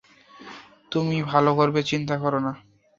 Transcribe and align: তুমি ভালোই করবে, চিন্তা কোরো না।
তুমি 0.91 1.17
ভালোই 1.23 1.55
করবে, 1.55 1.79
চিন্তা 1.83 2.15
কোরো 2.17 2.39
না। 2.39 2.51